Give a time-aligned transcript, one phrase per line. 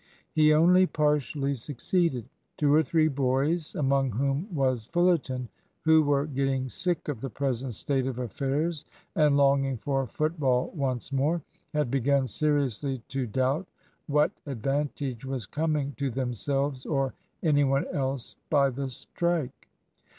[0.33, 2.27] He only partially succeeded.
[2.57, 5.47] Two or three boys, among whom was Fullerton,
[5.81, 8.83] who were getting sick of the present state of affairs
[9.15, 13.67] and longing for football once more, had begun seriously to doubt
[14.07, 17.13] what advantage was coming to themselves or
[17.43, 19.67] any one else by the strike.